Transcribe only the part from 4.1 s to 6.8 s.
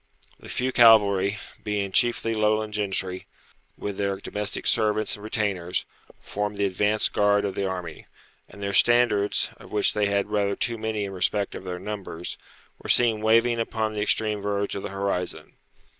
domestic servants and retainers, formed the